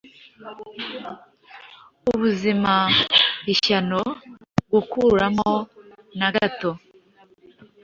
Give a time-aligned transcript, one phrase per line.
[2.11, 4.01] Ubuzima-ishyano
[4.71, 5.51] gukuramo
[6.19, 6.71] na gato